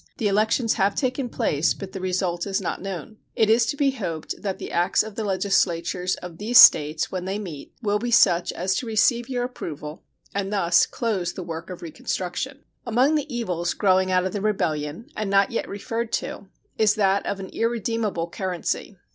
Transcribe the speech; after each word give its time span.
The 0.17 0.27
elections 0.27 0.73
have 0.73 0.95
taken 0.95 1.29
place, 1.29 1.75
but 1.75 1.91
the 1.91 2.01
result 2.01 2.47
is 2.47 2.59
not 2.59 2.81
known. 2.81 3.17
It 3.35 3.51
is 3.51 3.67
to 3.67 3.77
be 3.77 3.91
hoped 3.91 4.33
that 4.41 4.57
the 4.57 4.71
acts 4.71 5.03
of 5.03 5.13
the 5.13 5.23
legislatures 5.23 6.15
of 6.15 6.39
these 6.39 6.57
States, 6.57 7.11
when 7.11 7.25
they 7.25 7.37
meet, 7.37 7.71
will 7.83 7.99
be 7.99 8.09
such 8.09 8.51
as 8.53 8.73
to 8.77 8.87
receive 8.87 9.29
your 9.29 9.43
approval, 9.43 10.01
and 10.33 10.51
thus 10.51 10.87
close 10.87 11.33
the 11.33 11.43
work 11.43 11.69
of 11.69 11.83
reconstruction. 11.83 12.63
Among 12.83 13.13
the 13.13 13.31
evils 13.31 13.75
growing 13.75 14.09
out 14.11 14.25
of 14.25 14.33
the 14.33 14.41
rebellion, 14.41 15.07
and 15.15 15.29
not 15.29 15.51
yet 15.51 15.69
referred 15.69 16.11
to, 16.13 16.47
is 16.79 16.95
that 16.95 17.23
of 17.27 17.39
an 17.39 17.49
irredeemable 17.49 18.27
currency. 18.31 18.97